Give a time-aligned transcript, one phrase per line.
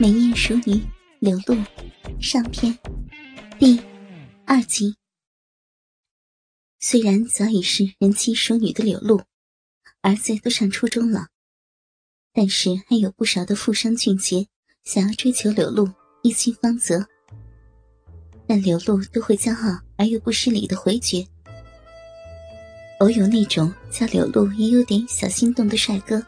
[0.00, 0.80] 美艳淑女
[1.18, 1.56] 柳露
[2.20, 2.78] 上篇
[3.58, 3.82] 第
[4.46, 4.94] 二集。
[6.78, 9.20] 虽然早已是人妻淑女的柳露，
[10.00, 11.26] 儿子都上初中了，
[12.32, 14.46] 但是还有不少的富商俊杰
[14.84, 15.90] 想要追求柳露
[16.22, 17.04] 一亲芳泽，
[18.46, 21.26] 但柳露都会骄傲而又不失礼的回绝。
[23.00, 26.24] 偶有那种叫柳露也有点小心动的帅哥，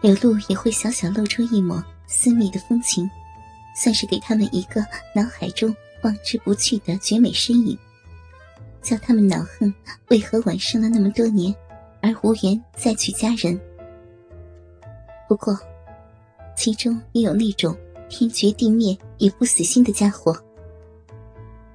[0.00, 1.84] 柳露也会小小露出一抹。
[2.08, 3.08] 私密的风情，
[3.76, 4.80] 算是给他们一个
[5.14, 7.78] 脑海中望之不去的绝美身影，
[8.82, 9.72] 叫他们恼恨
[10.08, 11.54] 为何晚生了那么多年，
[12.00, 13.60] 而无缘再娶佳人。
[15.28, 15.56] 不过，
[16.56, 17.76] 其中也有那种
[18.08, 20.36] 天绝地灭也不死心的家伙。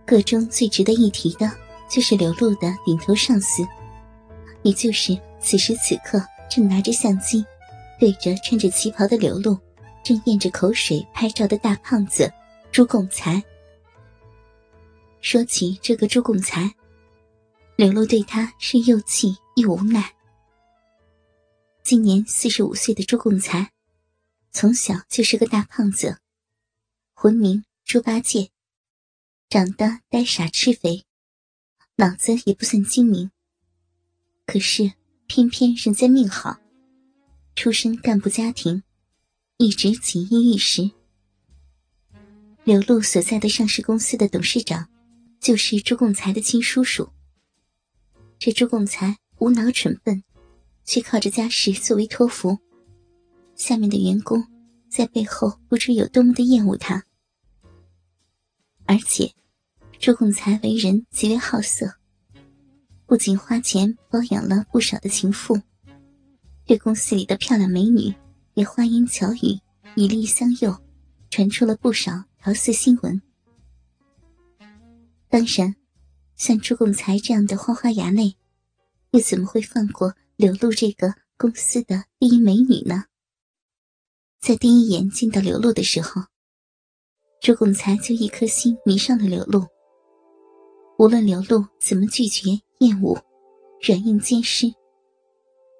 [0.05, 1.49] 个中最值得一提的，
[1.87, 3.63] 就是刘露的顶头上司，
[4.63, 7.45] 也就是此时此刻正拿着相机，
[7.99, 9.57] 对着穿着旗袍的刘露。
[10.03, 12.31] 正咽着口水拍照的大胖子
[12.71, 13.41] 朱贡才。
[15.21, 16.75] 说起这个朱贡才，
[17.77, 20.13] 刘露对他是又气又无奈。
[21.81, 23.71] 今年四十五岁的朱贡才，
[24.51, 26.17] 从小就是个大胖子，
[27.13, 28.49] 浑名猪八戒，
[29.49, 31.05] 长得呆傻痴肥，
[31.95, 33.31] 脑子也不算精明。
[34.45, 34.91] 可是
[35.27, 36.57] 偏偏人家命好，
[37.55, 38.83] 出身干部家庭。
[39.57, 40.89] 一直锦衣玉食。
[42.63, 44.87] 刘露所在的上市公司的董事长，
[45.39, 47.09] 就是朱贡才的亲叔叔。
[48.39, 50.23] 这朱贡才无脑蠢笨，
[50.83, 52.57] 却靠着家世作为托付，
[53.55, 54.45] 下面的员工
[54.89, 57.03] 在背后不知有多么的厌恶他。
[58.85, 59.33] 而且，
[59.99, 61.93] 朱贡才为人极为好色，
[63.05, 65.57] 不仅花钱包养了不少的情妇，
[66.65, 68.13] 对公司里的漂亮美女。
[68.55, 69.59] 也花言巧语，
[69.95, 70.75] 以利相诱，
[71.29, 73.21] 传出了不少桃色新闻。
[75.29, 75.75] 当然，
[76.35, 78.35] 像朱贡才这样的花花衙内，
[79.11, 83.05] 又怎么会放过柳露这个公司的第一美女呢？
[84.39, 86.21] 在第一眼见到柳露的时候，
[87.41, 89.65] 朱贡才就一颗心迷上了柳露。
[90.99, 93.19] 无论柳露怎么拒绝、厌恶、
[93.81, 94.71] 软硬兼施。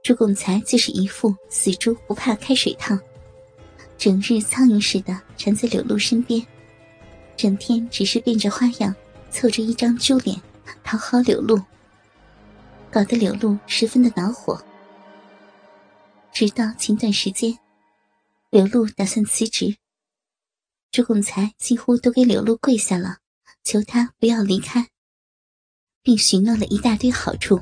[0.04, 3.00] 朱拱才就是一副死猪不怕开水烫，
[3.98, 6.46] 整日苍蝇似的缠在柳露身边，
[7.38, 8.94] 整天只是变着花样
[9.32, 10.40] 凑着一张猪脸
[10.84, 11.58] 讨好柳露，
[12.92, 14.62] 搞得柳露十分的恼火。
[16.34, 17.58] 直到前段时间，
[18.50, 19.78] 柳露打算辞职，
[20.92, 23.20] 朱贡才几乎都给柳露跪下了，
[23.64, 24.90] 求他不要离开，
[26.02, 27.62] 并许诺了一大堆好处。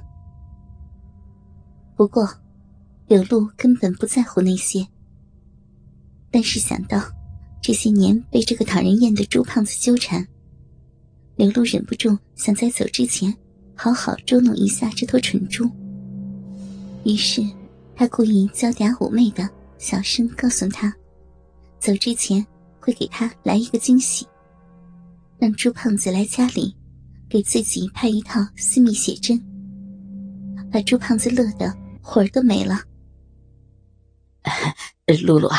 [2.02, 2.28] 不过，
[3.08, 4.84] 柳露根本不在乎那些。
[6.32, 7.00] 但是想到
[7.62, 10.28] 这些年被这个讨人厌的猪胖子纠缠，
[11.36, 13.32] 柳露忍不住想在走之前
[13.76, 15.70] 好好捉弄一下这头蠢猪。
[17.06, 17.48] 于是，
[17.96, 19.48] 他故意娇嗲妩媚的
[19.78, 20.92] 小声告诉他，
[21.78, 22.44] 走之前
[22.80, 24.26] 会给他来一个惊喜，
[25.38, 26.76] 让猪胖子来家里
[27.30, 29.40] 给自己拍一套私密写真，
[30.72, 31.72] 把猪胖子乐得。
[32.02, 32.84] 魂儿都没了，
[35.24, 35.58] 露露啊，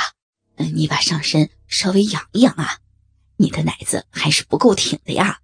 [0.75, 2.79] 你把上身稍微养一养啊，
[3.37, 5.41] 你的奶子还是不够挺的呀。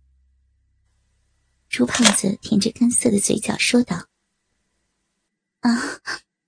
[1.68, 4.08] 朱胖子舔着干涩的嘴角说道
[5.60, 6.00] ：“啊，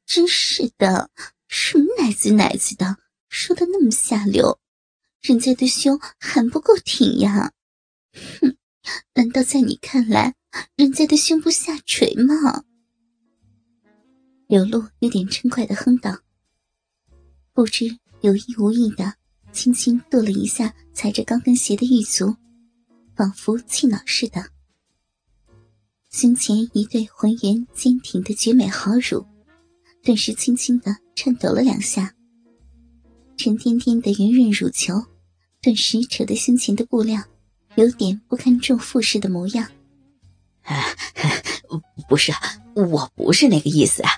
[0.07, 1.11] 真是的，
[1.47, 2.97] 什么奶子奶子的，
[3.29, 4.59] 说的那么下流，
[5.21, 7.53] 人家的胸还不够挺呀？
[8.13, 8.57] 哼，
[9.15, 10.35] 难道在你看来，
[10.75, 12.65] 人家的胸部下垂吗？”
[14.51, 16.19] 柳露有点嗔怪的哼道
[17.55, 17.87] ：“不知
[18.21, 19.15] 有意无意的，
[19.53, 22.35] 轻轻跺了一下踩着高跟鞋的玉足，
[23.15, 24.45] 仿佛气恼似的。
[26.11, 29.25] 胸前一对浑圆坚挺的绝美好乳，
[30.03, 32.13] 顿时轻轻的颤抖了两下。
[33.37, 34.95] 沉甸甸的圆润乳球，
[35.63, 37.23] 顿时扯得胸前的布料
[37.77, 39.71] 有点不堪重负似的模样。
[42.09, 42.33] 不是，
[42.75, 44.11] 我不是那个意思啊。”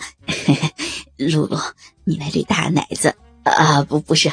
[0.45, 1.59] 嘿 嘿露露，
[2.05, 4.33] 你那对大奶子啊，不不是，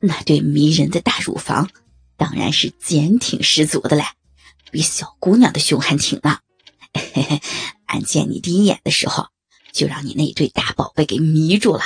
[0.00, 1.70] 那对迷人的大乳房，
[2.16, 4.04] 当然是坚挺十足的嘞，
[4.70, 6.38] 比小姑娘的胸还挺呢。
[7.86, 9.28] 俺见你第一眼的时候，
[9.72, 11.82] 就让你那对大宝贝给迷住了。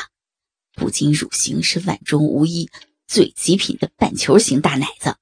[0.75, 2.71] 不仅乳型是万中无一、
[3.07, 5.17] 最极品的半球形大奶子，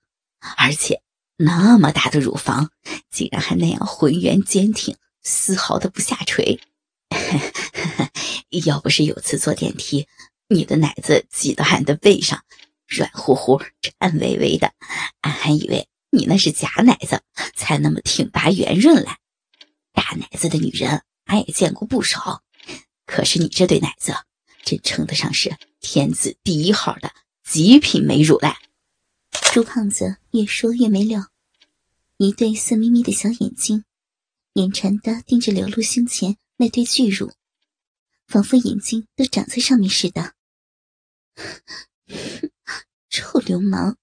[0.56, 1.02] 而且
[1.36, 2.70] 那么大的乳房，
[3.10, 6.60] 竟然还那样浑圆坚挺，丝毫的不下垂。
[7.10, 7.38] 嘿
[7.96, 8.08] 嘿
[8.50, 10.06] 要不是有次坐电梯，
[10.48, 12.44] 你的奶子挤到俺的背上，
[12.86, 14.72] 软乎乎、颤巍巍的，
[15.20, 17.22] 俺还以为你那是假奶子，
[17.54, 19.08] 才那么挺拔圆润嘞。
[19.92, 22.42] 大奶子的女人，俺也见过不少，
[23.04, 24.14] 可是你这对奶子，
[24.64, 27.12] 真称得上是天字第一号的
[27.44, 28.54] 极品美乳嘞。
[29.52, 31.28] 朱胖子越说越没料，
[32.16, 33.84] 一对色眯眯的小眼睛，
[34.54, 37.32] 眼馋的盯着刘露胸前那对巨乳，
[38.28, 40.34] 仿佛眼睛都长在上面似的。
[43.08, 43.96] 臭流氓，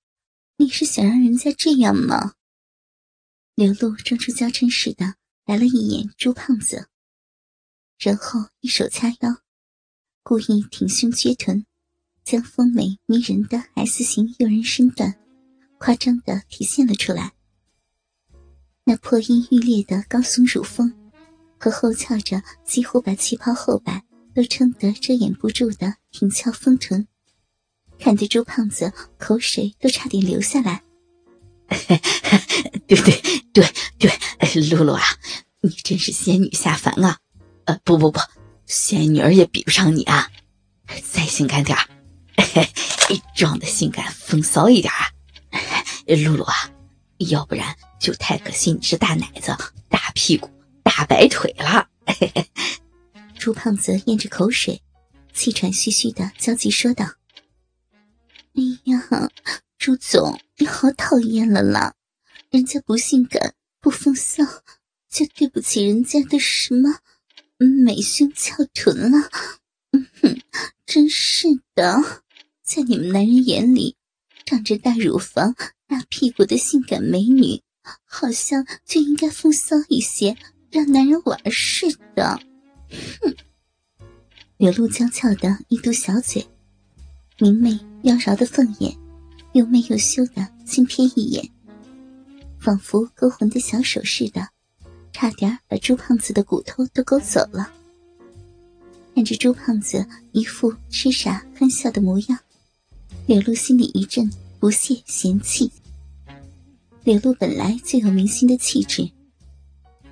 [0.58, 2.34] 你是想让人家这样吗？
[3.54, 6.90] 刘露装出娇嗔似的来了一眼朱胖子，
[8.00, 9.44] 然后一手掐腰，
[10.24, 11.66] 故意挺胸撅臀，
[12.24, 15.20] 将丰美迷人的 S 型诱人身段
[15.78, 17.34] 夸张的体现了出来。
[18.86, 21.12] 那破音欲裂的高耸乳峰
[21.60, 24.04] 和后翘着几乎把旗袍后摆
[24.36, 27.08] 都撑得遮掩不住的挺翘丰臀。
[27.98, 30.84] 看得朱胖子口水都差点流下来。
[32.86, 33.22] 对对
[33.54, 33.66] 对
[33.98, 35.02] 对，露露啊，
[35.62, 37.18] 你真是仙女下凡啊！
[37.64, 38.20] 呃，不不不，
[38.68, 40.30] 仙女儿也比不上你啊！
[41.12, 41.88] 再性感点儿，
[43.34, 45.10] 装的性感风骚一点啊！
[46.06, 46.54] 露露啊，
[47.18, 49.58] 要不然就太可惜你是大奶子、
[49.90, 50.52] 大屁股、
[50.84, 51.88] 大白腿了。
[53.46, 54.82] 朱胖子咽着口水，
[55.32, 57.06] 气喘吁吁的焦急说道。
[58.56, 59.30] 哎呀，
[59.78, 61.94] 朱总，你好讨厌了啦！
[62.50, 64.44] 人家不性感、不风骚，
[65.12, 67.02] 就对不起人家的什么
[67.84, 69.30] 美胸翘臀了。
[69.92, 70.42] 嗯哼，
[70.88, 72.24] 真是的，
[72.64, 73.96] 在你们男人眼里，
[74.44, 75.54] 长着大乳房、
[75.86, 77.62] 大屁股的性感美女，
[78.06, 80.36] 好像就应该风骚一些，
[80.72, 82.40] 让男人玩似的。
[83.22, 83.36] 哼！
[84.58, 86.46] 柳露娇俏的一嘟小嘴。
[87.38, 88.96] 明媚妖娆的凤眼，
[89.52, 91.52] 又媚又羞的轻瞥一眼，
[92.60, 94.48] 仿佛勾魂的小手似的，
[95.12, 97.70] 差点把朱胖子的骨头都勾走了。
[99.14, 102.40] 看着朱胖子一副痴傻憨笑的模样，
[103.26, 105.70] 柳露心里一阵不屑嫌弃。
[107.04, 109.12] 柳露本来就有明星的气质，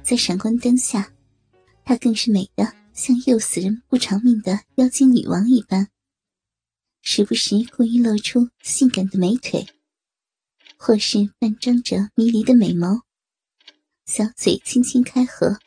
[0.03, 1.09] 在闪光灯下，
[1.85, 5.89] 她更是美的像诱死人不偿命的妖精女王一般。
[7.01, 9.67] 时不时故意露出性感的美腿，
[10.77, 13.01] 或是半张着迷离的美眸，
[14.05, 15.59] 小嘴轻轻开合，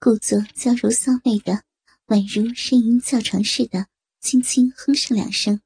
[0.00, 1.62] 故作娇柔骚媚的，
[2.06, 3.86] 宛如呻吟叫床似的，
[4.20, 5.60] 轻轻哼上两声。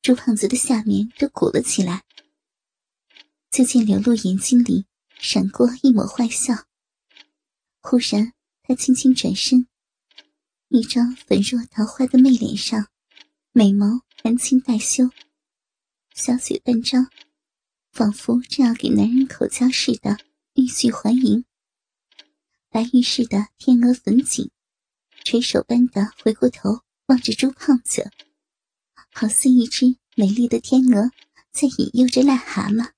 [0.00, 2.04] 朱胖子的下面都鼓了起来。
[3.50, 4.86] 就见刘露眼睛里
[5.18, 6.54] 闪过一抹坏笑，
[7.82, 8.32] 忽然
[8.62, 9.66] 他轻轻转身，
[10.68, 12.88] 一张粉若桃花的媚脸上。
[13.50, 15.10] 美眸含情带羞，
[16.14, 17.10] 小嘴半张，
[17.92, 20.16] 仿佛正要给男人口交似的，
[20.54, 21.44] 欲拒还迎。
[22.70, 24.50] 白玉似的天鹅粉颈，
[25.24, 28.10] 垂手般的回过头望着朱胖子，
[29.12, 31.10] 好似一只美丽的天鹅
[31.50, 32.92] 在引诱着癞蛤蟆。